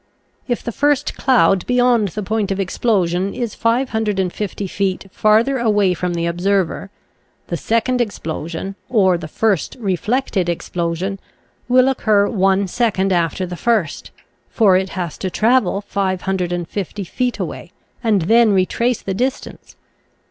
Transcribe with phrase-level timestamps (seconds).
[0.47, 6.15] If the first cloud beyond the point of explosion is 550 feet farther away from
[6.15, 6.89] the observer,
[7.49, 11.19] the second explosion, or the first re flected explosion,
[11.69, 14.09] will occur one second after the first;
[14.49, 17.71] for it has to travel 550 feet away,
[18.03, 19.75] and then retrace the distance.